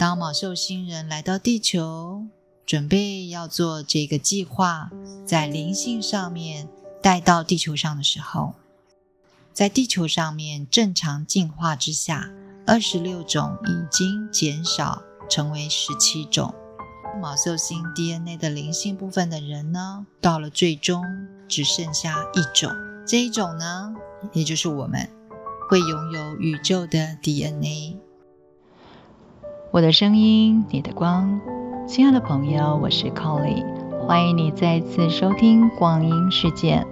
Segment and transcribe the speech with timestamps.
[0.00, 2.24] 当卯兽星人来到地球，
[2.64, 4.90] 准备要做这个计划，
[5.26, 6.66] 在灵性上面
[7.02, 8.54] 带到地球上的时候，
[9.52, 12.30] 在地球上面正常进化之下，
[12.66, 16.54] 二十六种已经减少成为十七种。
[17.20, 21.04] 卯兽星 DNA 的灵性部分的人呢，到了最终
[21.46, 22.72] 只剩下一种，
[23.06, 23.94] 这一种呢，
[24.32, 25.06] 也就是我们
[25.68, 27.98] 会拥有宇宙的 DNA。
[29.72, 31.40] 我的声音，你的光，
[31.86, 33.64] 亲爱的朋友，我是 Colly，
[34.04, 36.84] 欢迎你再次收听光阴世界，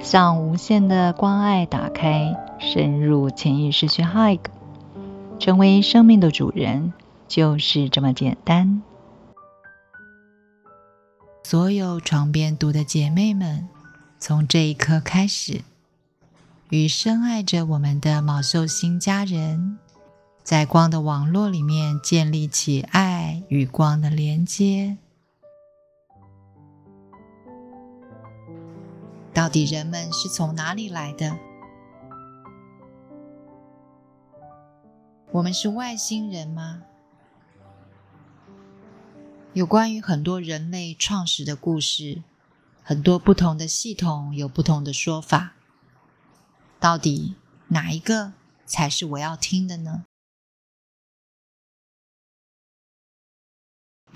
[0.00, 4.40] 向无限的关爱打开，深入潜意识去 Hug，
[5.38, 6.92] 成为生命的主人，
[7.28, 8.82] 就是这么简单。
[11.44, 13.68] 所有床边读的姐妹们，
[14.18, 15.60] 从这一刻开始，
[16.70, 19.78] 与深爱着我们的卯寿星家人，
[20.48, 24.96] 在光的网络里面建立起爱与光的连接。
[29.34, 31.36] 到底人们是从哪里来的？
[35.32, 36.82] 我们是外星人吗？
[39.52, 42.22] 有关于很多人类创始的故事，
[42.82, 45.52] 很多不同的系统有不同的说法。
[46.80, 47.34] 到底
[47.66, 48.32] 哪一个
[48.64, 50.06] 才是我要听的呢？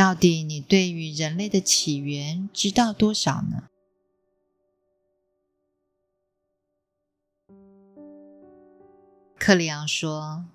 [0.00, 3.64] 到底你对于人类的起源知道多少呢？
[9.38, 10.46] 克里昂说：“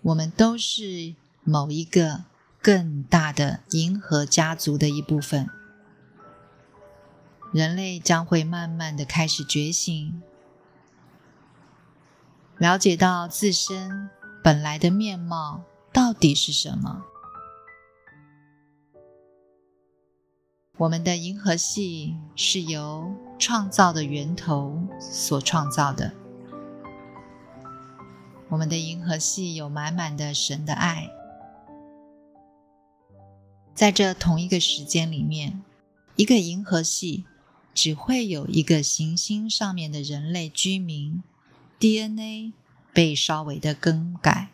[0.00, 2.24] 我们都是某一个。”
[2.62, 5.50] 更大的银河家族的一部分，
[7.52, 10.20] 人类将会慢慢的开始觉醒，
[12.56, 14.08] 了解到自身
[14.42, 17.04] 本来的面貌到底是什么。
[20.78, 26.12] 我们的银河系是由创造的源头所创造的，
[28.50, 31.08] 我们的银河系有满满的神的爱。
[33.74, 35.62] 在这同一个时间里面，
[36.14, 37.24] 一个银河系
[37.72, 41.22] 只会有一个行星上面的人类居民
[41.78, 42.52] DNA
[42.92, 44.50] 被稍微的更改。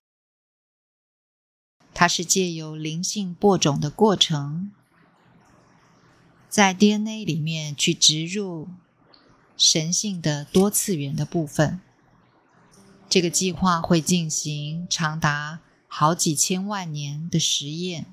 [1.92, 4.72] 它是借由灵性播种的过程，
[6.52, 8.68] 在 DNA 里面去植入
[9.56, 11.80] 神性的多次元的部分。
[13.08, 18.04] 这个计划会进行长达好几千万年的实验。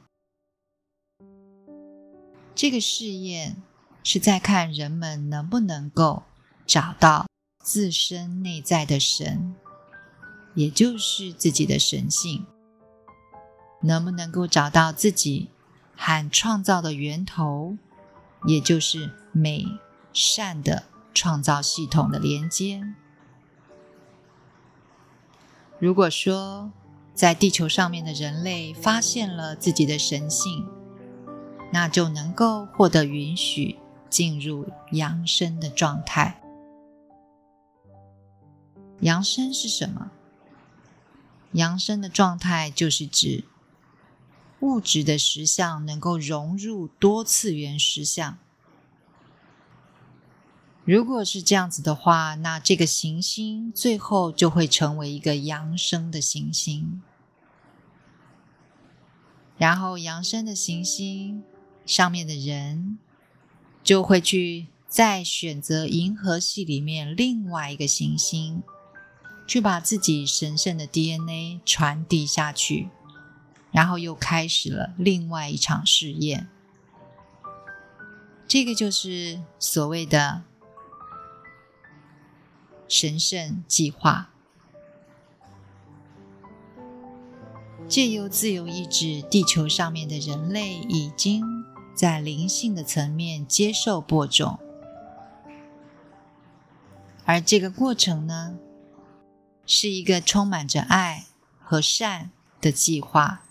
[2.56, 3.58] 这个试验
[4.06, 6.24] 是在看人们能不能够
[6.66, 7.28] 找到
[7.62, 9.54] 自身内在的神，
[10.56, 12.46] 也就是自己的神性，
[13.82, 15.50] 能不能够找到自己
[15.98, 17.78] 和创造的源头，
[18.46, 19.66] 也就是美
[20.14, 20.84] 善的
[21.14, 22.84] 创造系统的连接。
[25.80, 26.72] 如果说
[27.14, 30.68] 在地球上面的人类发现了自己的神性，
[31.72, 33.78] 那就能够获得允许
[34.10, 36.42] 进入扬升的状态。
[39.02, 40.12] 扬升是什么？
[41.54, 43.46] 扬升的状态就是指
[44.62, 48.38] 物质的实相能够融入多次元实相。
[50.86, 57.02] 如果是这样子的话，那这个行星最后就会成为一个扬升的行星。
[59.58, 61.44] 然后扬升的行星。
[61.86, 63.00] 上面的人
[63.84, 68.62] 就会去再选择银河系里面另外一个行星，
[69.48, 72.90] 去把自己神圣的 DNA 传递下去，
[73.72, 76.48] 然后又开始了另外一场试验。
[78.48, 80.44] 这个就是所谓的
[82.88, 84.30] 神圣计划，
[87.88, 91.60] 借由自由意志，地球上面的人类已经。
[91.96, 94.58] 在灵性的层面接受播种，
[97.26, 98.58] 而这个过程呢，
[99.66, 101.26] 是一个充满着爱
[101.62, 102.32] 和善
[102.62, 103.42] 的计划。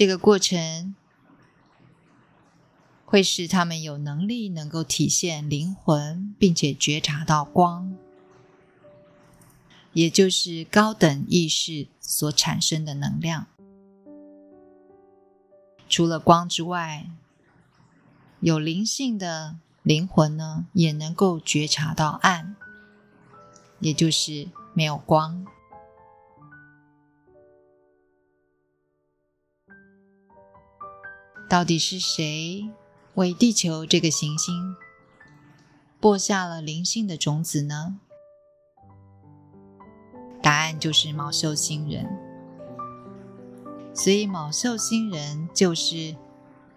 [0.00, 0.94] 这个过程
[3.04, 7.94] 会使他们有能力能够体现灵魂，并且觉察到光，
[9.92, 13.46] 也就是高等意识所产生的能量。
[15.86, 17.10] 除了光之外，
[18.40, 22.56] 有灵性的灵魂呢，也能够觉察到暗，
[23.80, 25.44] 也就是没有光。
[31.50, 32.70] 到底是谁
[33.14, 34.76] 为地球这个行星
[35.98, 37.98] 播下了灵性的种子呢？
[40.40, 42.06] 答案就是卯宿星人。
[43.92, 46.14] 所以，卯宿星人就是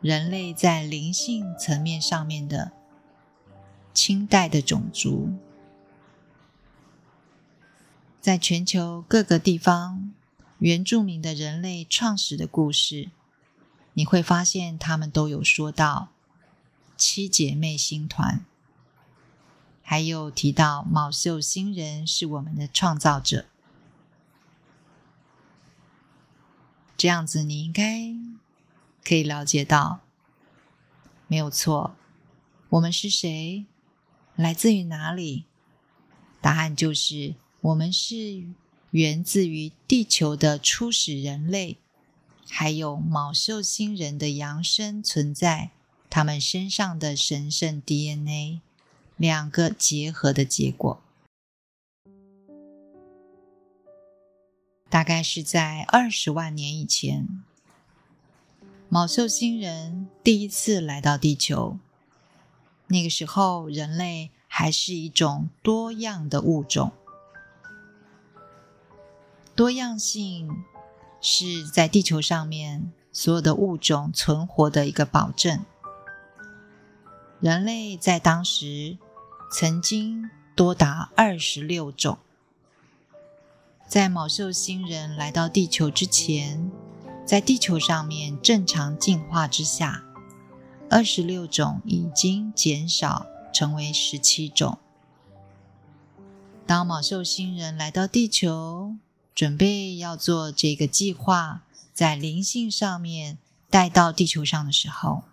[0.02, 2.72] 人类在灵性层面上面的
[3.94, 5.30] 清代的种族，
[8.20, 10.12] 在全球各个地方。
[10.58, 13.12] 原住民的人类创始的故事，
[13.94, 16.10] 你会发现他们都有说到
[16.98, 18.46] 七姐妹星团，
[19.82, 23.46] 还有提到卯宿星人是我们的创造者。
[26.98, 28.16] 这样子，你应该
[29.04, 30.00] 可以了解到，
[31.28, 31.96] 没有错。
[32.70, 33.66] 我们是谁？
[34.36, 35.46] 来自于哪里？
[36.42, 38.54] 答案就是我们是。
[38.94, 41.80] 源自于地球的初始人类，
[42.50, 45.72] 还有卯秀星人的扬升存在，
[46.10, 48.62] 他们身上的神圣 DNA
[49.18, 51.02] 两个结合的结果。
[54.90, 57.44] 大概是在二十万年以前，
[58.90, 61.80] 卯秀星人第一次来到地球。
[62.88, 66.92] 那个时候，人类还是一种多样的物种。
[69.56, 70.64] 多样性
[71.26, 75.64] 是在地球上面所有的物种存活的一个保证。
[77.40, 78.98] 人类在当时
[79.52, 82.18] 曾经多达二十六种。
[83.88, 86.70] 在卯宿星人来到地球之前，
[87.26, 90.04] 在地球上面正常进化之下，
[90.90, 94.78] 二十六种已经减少成为十七种。
[96.66, 98.96] 当卯宿星人来到地球，
[99.36, 101.64] 准备要做这个计划，
[101.94, 103.38] 在灵性上面
[103.70, 105.24] 带到地球上的时候，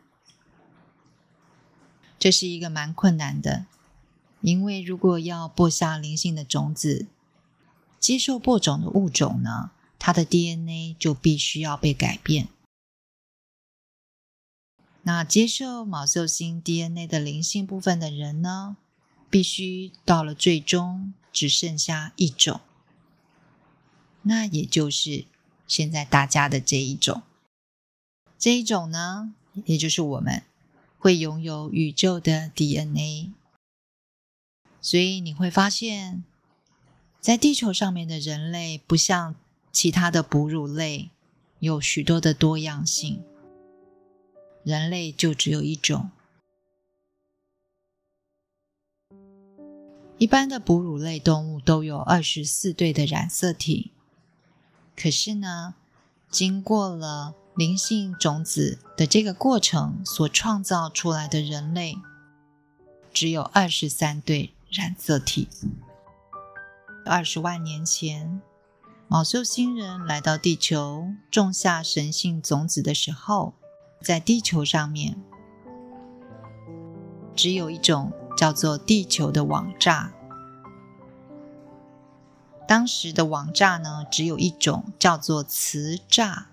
[2.19, 3.67] 这是一个蛮困难的，
[4.41, 7.07] 因为如果要播下灵性的种子，
[7.99, 12.49] 接受播种的物种呢，它的 DNA 就必须要被改变。
[15.03, 18.77] 那接受毛秀星 DNA 的灵性部分的人呢，
[19.29, 22.61] 必须到了最终只剩下一种。
[24.23, 25.25] 那也就是
[25.67, 27.23] 现在大家的这一种，
[28.39, 29.35] 这一种呢，
[29.65, 30.43] 也就是我们
[30.99, 33.33] 会拥有宇宙的 DNA。
[34.81, 36.25] 所以你会发现，
[37.21, 39.35] 在地球上面的人类不像
[39.71, 41.11] 其他的哺乳类
[41.59, 43.23] 有许多的多样性，
[44.65, 46.11] 人类就只有一种。
[50.19, 53.93] 一般的哺乳类动物都有二十四对的染色体。
[55.03, 55.73] 可是呢，
[56.31, 61.97] 经过了灵性种子的这个过程所创造出来的人类，
[63.11, 65.49] 只有二十三对染色体。
[67.07, 68.43] 二十万年前，
[69.09, 73.55] 卯宿星人来到地球，种下神性种子的时候，
[74.03, 75.17] 在地球上面
[77.35, 80.11] 只有一种叫做地球的网栅。
[82.71, 86.45] 当时的网栅呢，只有一种，叫做磁栅。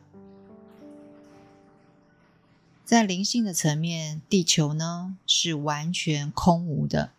[2.84, 7.12] 在灵性的层面，地球呢是完全空无的。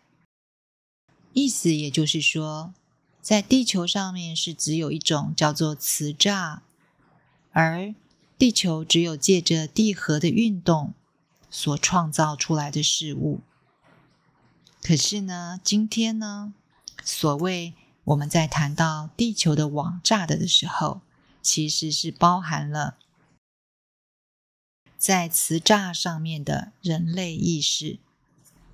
[1.31, 2.73] 意思也就是说，
[3.21, 6.59] 在地球上面是只有一种叫做磁栅，
[7.53, 7.95] 而
[8.37, 10.93] 地球只有借着地核的运动
[11.49, 13.39] 所创造出来的事物。
[14.81, 16.53] 可是呢，今天呢，
[17.05, 17.73] 所谓。
[18.09, 21.01] 我们在谈到地球的网炸的的时候，
[21.43, 22.97] 其实是包含了
[24.97, 27.99] 在磁炸上面的人类意识，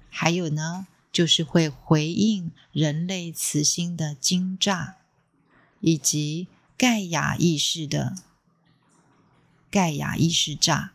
[0.09, 4.95] 还有呢，就是会回应人类磁心的金炸，
[5.81, 8.15] 以及盖亚意识的
[9.69, 10.94] 盖亚意识炸。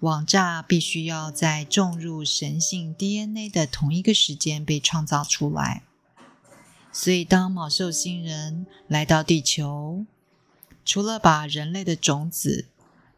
[0.00, 5.82] 网炸必须要在种入神性 DNA 的同一个时间被创造出来，
[6.90, 10.06] 所以当卯宿星人来到地球，
[10.86, 12.64] 除了把人类的种子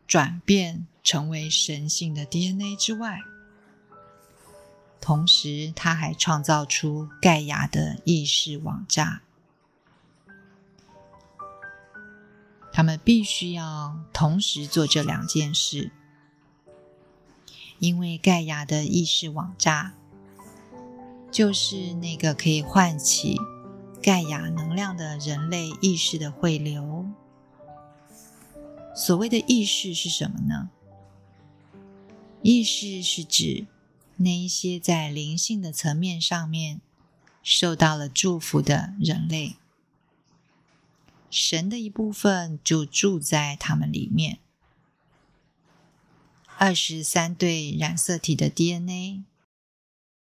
[0.09, 3.21] 转变成为神性的 DNA 之外，
[5.01, 9.23] 同时他还创造出盖亚的意识网炸。
[12.73, 15.93] 他们必须要同时做这两件事。
[17.83, 19.91] 因为盖亚的意识网栅，
[21.33, 23.37] 就是那个可以唤起
[24.01, 27.05] 盖亚能量的人类意识的汇流。
[28.95, 30.71] 所谓的意识是什么呢？
[32.41, 33.67] 意识是指
[34.19, 36.81] 那一些在灵性的层面上面
[37.43, 39.57] 受到了祝福的人类，
[41.29, 44.39] 神的一部分就住在他们里面。
[46.65, 49.25] 二十三对染色体的 DNA，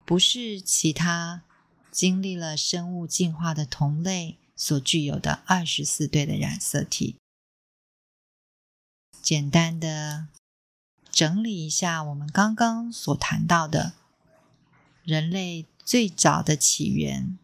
[0.05, 1.41] 不是其他
[1.89, 7.15] 经历了生物进化的同类所具有的二十四对的染色体。
[9.19, 10.27] 简单的
[11.09, 13.93] 整理一下我们刚刚所谈到的，
[15.03, 17.35] 人类最早的起源，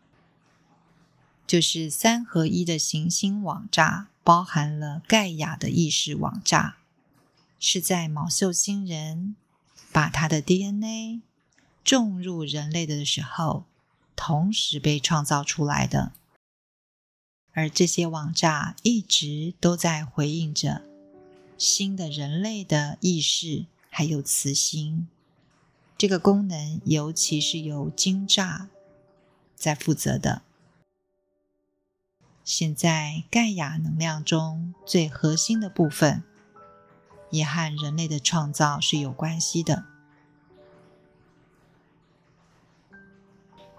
[1.47, 6.77] 就是三合一的行星网炸，包含了盖亚的意识网炸，
[7.65, 9.37] 是在毛秀星人
[9.93, 11.21] 把他的 DNA
[11.81, 13.63] 种入人类的时候，
[14.17, 16.11] 同时被创造出来的。
[17.53, 20.83] 而这些网炸一直都在回应着。
[21.57, 25.07] 新的人类的意识，还有磁心
[25.97, 28.67] 这个功能，尤其是由金炸
[29.55, 30.41] 在负责的。
[32.43, 36.23] 现在盖亚能量中最核心的部分，
[37.33, 39.85] 也和人类的创造是有关系的。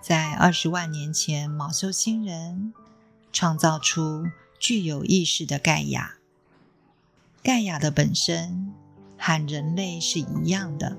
[0.03, 2.75] 在二十万年前，毛修星人
[3.33, 4.27] 创造出
[4.59, 6.17] 具有意识的盖亚。
[7.45, 8.75] 盖亚的本身
[9.17, 10.97] 和人类是一样的，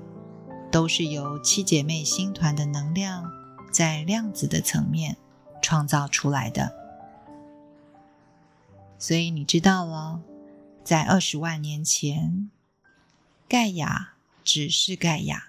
[0.72, 3.30] 都是由七姐妹星团的能量
[3.70, 5.18] 在量子的层面
[5.60, 6.74] 创造出来的。
[8.98, 10.22] 所以你知道了，
[10.86, 12.48] 在二十万年前，
[13.48, 14.14] 盖亚
[14.44, 15.48] 只是盖亚，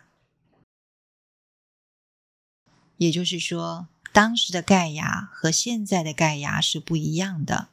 [2.98, 7.70] 也就是说，当时的盖亚和现在的盖亚是不一样的。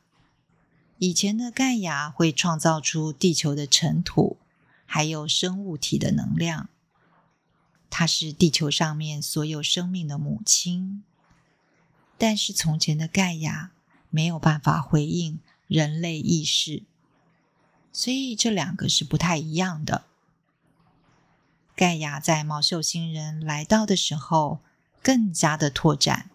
[0.99, 4.37] 以前的盖亚会创造出地球的尘土，
[4.85, 6.69] 还有生物体的能量。
[7.89, 11.03] 它是地球上面所有生命的母亲。
[12.19, 13.73] 但是从前的盖亚
[14.11, 16.83] 没有办法回应人类意识，
[17.95, 20.05] 所以这两个是不太一样的。
[21.77, 24.59] 盖亚在毛秀星人来到的时候
[25.01, 26.29] 更加的拓展，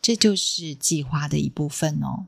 [0.00, 2.26] 这就是计划的一部分哦。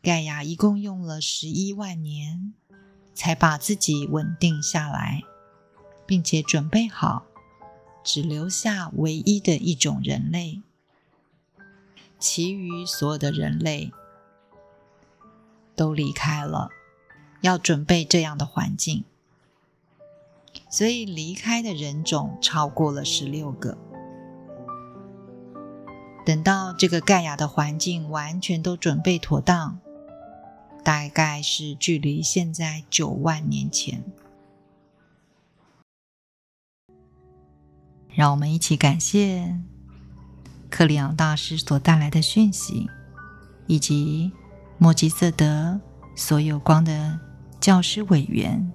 [0.00, 2.54] 盖亚一共用了十一万年，
[3.14, 5.22] 才把自己稳定下来，
[6.06, 7.26] 并且准备好，
[8.02, 10.62] 只留下唯一的一种人类，
[12.18, 13.92] 其余所有的人类
[15.78, 16.70] 都离开了，
[17.40, 19.04] 要准备这样的环境，
[20.68, 23.78] 所以离开的人种超过了十六个。
[26.26, 29.78] 等到这个盖亚的环境完全都准备妥当。
[30.84, 34.02] 大概是距离现在九万年前，
[38.14, 39.58] 让我们一起感谢
[40.70, 42.88] 克里昂大师所带来的讯息，
[43.66, 44.32] 以及
[44.78, 45.78] 莫吉瑟德
[46.16, 47.18] 所有光的
[47.60, 48.72] 教师委员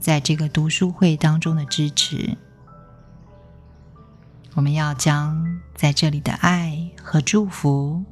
[0.00, 2.36] 在这个读书会当中的支持。
[4.54, 8.02] 我们要将在这里的爱和祝福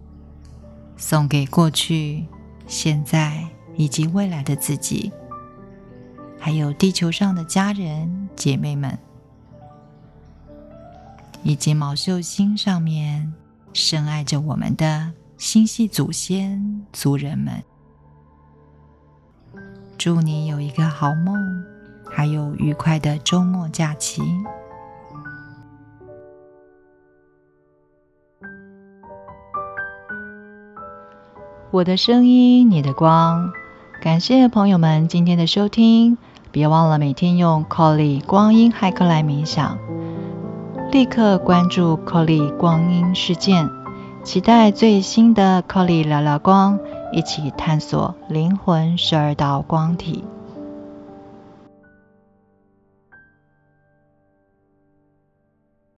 [0.97, 2.27] 送给过去。
[2.67, 5.13] 现在以及未来的自己，
[6.41, 8.99] 还有地球上的家人姐妹们，
[11.43, 13.35] 以及毛秀星上面
[13.75, 17.63] 深爱着我们的心系祖先族人们，
[19.99, 21.35] 祝你有一个好梦，
[22.09, 24.23] 还有愉快的周末假期。
[31.73, 33.53] 我的声音，你的光。
[34.01, 36.17] 感谢朋友们今天的收听，
[36.53, 39.79] 别忘了每天用 Colly 光阴骇客来冥想。
[40.93, 43.69] 立刻关注 Colly 光阴事件，
[44.25, 46.81] 期待最新的 Colly 聊聊光，
[47.13, 50.25] 一起探索灵魂十二道光体。